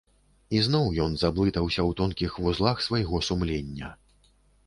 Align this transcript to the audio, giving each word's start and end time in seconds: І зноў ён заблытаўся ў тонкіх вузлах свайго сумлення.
І 0.59 0.61
зноў 0.67 0.85
ён 1.03 1.11
заблытаўся 1.23 1.81
ў 1.89 1.97
тонкіх 1.99 2.31
вузлах 2.45 2.81
свайго 2.87 3.21
сумлення. 3.27 3.93